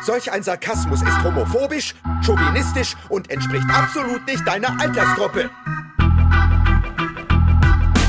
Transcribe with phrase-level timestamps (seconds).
[0.00, 1.94] Solch ein Sarkasmus ist homophobisch,
[2.24, 5.50] chauvinistisch und entspricht absolut nicht deiner Altersgruppe.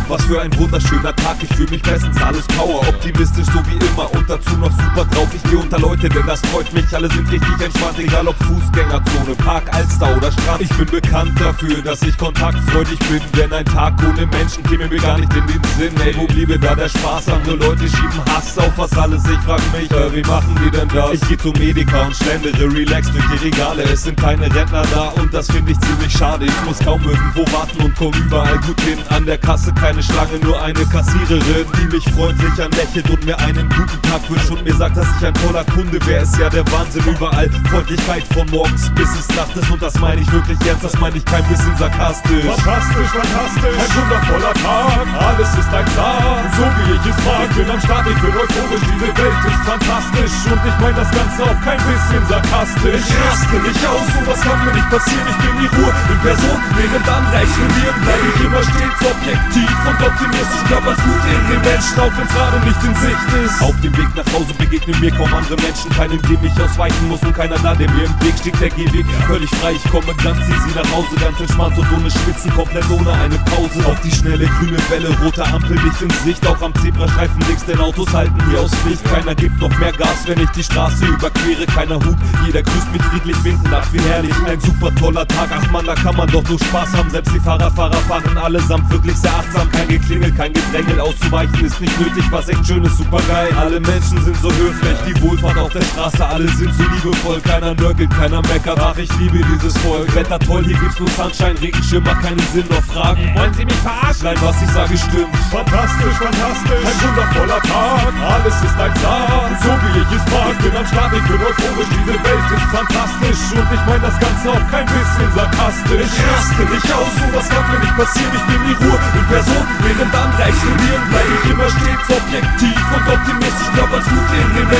[0.09, 4.11] Was für ein wunderschöner Tag, ich fühle mich bestens, alles Power, optimistisch so wie immer
[4.11, 5.27] und dazu noch super drauf.
[5.35, 9.35] Ich gehe unter Leute, denn das freut mich, alle sind richtig entspannt, egal ob Fußgängerzone,
[9.35, 10.61] Park, Alster oder Strand.
[10.61, 14.97] Ich bin bekannt dafür, dass ich kontaktfreudig bin, denn ein Tag ohne Menschen käme mir
[14.97, 15.93] gar nicht in den Sinn.
[16.03, 17.29] Ey, wo bliebe da der Spaß?
[17.29, 20.87] Andere Leute schieben Hass auf was alles, ich frag mich, äh, wie machen die denn
[20.87, 21.13] das?
[21.13, 25.09] Ich geh zum Medica und schlendere relax durch die Regale, es sind keine Rentner da
[25.21, 26.45] und das finde ich ziemlich schade.
[26.45, 30.39] Ich muss kaum irgendwo warten und komm überall gut hin, an der Kasse keine Schlange,
[30.43, 34.75] nur eine Kassiererin, die mich freundlich anlächelt und mir einen guten Tag wünscht und mir
[34.75, 36.23] sagt, dass ich ein toller Kunde wäre.
[36.23, 37.49] Ist ja der Wahnsinn überall.
[37.69, 41.17] Freundlichkeit von morgens bis es Nacht ist und das meine ich wirklich ernst, das meine
[41.17, 42.45] ich kein bisschen sarkastisch.
[42.45, 47.55] Fantastisch, fantastisch, ein wundervoller Tag, alles ist ein Tag, so wie ich es mag.
[47.55, 50.35] Bin am Start, ich bin euphorisch, diese Welt ist fantastisch.
[50.51, 53.01] Und ich meine das Ganze auch kein bisschen sarkastisch.
[53.01, 56.59] Ich raste nicht aus, sowas kann mir nicht passieren, ich bin die Ruhe in Person,
[56.77, 59.68] während andere explodieren, bleib ich immer stets objektiv
[60.09, 63.61] und optimistisch, glaub als gut in den Menschen, auch wenn's gerade nicht in Sicht ist.
[63.61, 67.21] Auf dem Weg nach Hause begegnen mir kaum andere Menschen, keinem, dem ich ausweichen muss
[67.21, 69.73] und keiner da, der mir im Weg steht, der Gehweg völlig frei.
[69.73, 73.85] Ich komme ganz easy nach Hause, ganz entspannt und ohne Schwitzen, komplett ohne eine Pause.
[73.85, 77.79] Auf die schnelle grüne Welle, rote Ampel nicht in Sicht, auch am Zebrastreifen links, denn
[77.79, 79.03] Autos halten hier aus Pflicht.
[79.05, 83.01] Keiner gibt noch mehr Gas, wenn ich die Straße überquere, keiner Hut, jeder grüßt mich
[83.03, 84.33] friedlich, winken nach wie herrlich.
[84.47, 87.39] Ein super toller Tag, ach man, da kann man doch nur Spaß haben, selbst die
[87.39, 92.23] Fahrer, Fahrer fahren allesamt wirklich sehr achtsam, kein Geklingel, kein Gedrängel, auszuweichen ist nicht nötig,
[92.31, 93.49] was echt schön ist, super geil.
[93.57, 97.73] Alle Menschen sind so höflich, die Wohlfahrt auf der Straße, alle sind so liebevoll, keiner
[97.75, 100.13] nörgelt, keiner meckert, ach ich liebe dieses Volk.
[100.15, 103.21] Wetter toll, hier gibt's nur Sunshine, Regenschirm macht keinen Sinn, noch Fragen.
[103.35, 104.23] Wollen Sie mich verarschen?
[104.23, 105.35] Nein, was ich sage stimmt.
[105.51, 110.28] Fantastisch, fantastisch, ein wundervoller Tag, alles ist ein Tag, so wie ich es.
[110.69, 114.53] Bin am Start, ich bin euphorisch, diese Welt ist fantastisch und ich meine das Ganze
[114.53, 116.13] auch kein bisschen sarkastisch.
[116.13, 119.65] Ich raste nicht aus, sowas kann mir nicht passieren, ich bin die Ruhe in Person,
[119.81, 121.78] während andere explodieren, bleib ich immer stets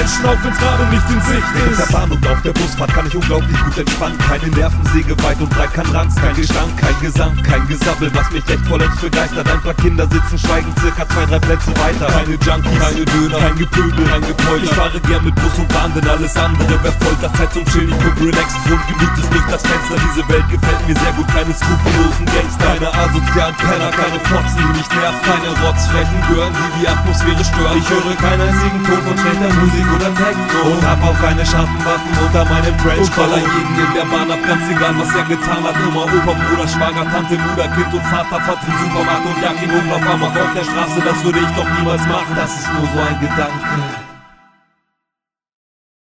[0.10, 1.80] Menschen, auch wenn's gerade nicht in Sicht Mit ist.
[1.80, 4.18] der Bahn und auf der Busfahrt kann ich unglaublich gut entspannen.
[4.18, 8.44] Keine Nervensäge weit und breit, kein Ranz, kein Gestank, kein Gesang, kein Gesabbel, was mich
[8.50, 9.50] echt vollends begeistert.
[9.50, 12.08] Ein paar Kinder sitzen schweigend circa zwei, drei Plätze weiter.
[12.08, 14.64] Keine Junkies, keine Döner, kein Gepöbel, kein Gepolter.
[14.64, 17.34] Ich fahre gern mit Bus und Bahn, denn alles andere wäre Folter.
[17.34, 19.96] Zeit zum Chillen, ich guck relaxed und gemütlich durch das Fenster.
[20.10, 24.74] Diese Welt gefällt mir sehr gut, keine skrupellosen Gangster, keine asozialen Penner, keine Fotzen, die
[24.74, 27.78] mich nervt, keine Rotzflächen gören, die die Atmosphäre stören.
[27.78, 31.80] Ich höre keinen einzigen Ton von schlechter Musik oder Techno und hab auch keine scharfen
[31.86, 33.10] Waffen unter meinem Trench.
[33.16, 35.76] Baller jeden in der Bahn ab, ganz egal was er getan hat.
[35.88, 40.08] Oma, Opa, Bruder, Schwager, Tante, Mutter, Kind und Vater, zum Supermarkt und jag ihn Umlauf
[40.08, 41.02] am auf der Straße.
[41.04, 44.10] Das würde ich doch niemals machen, das ist nur so ein Gedanke.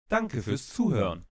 [0.09, 1.30] Danke fürs Zuhören.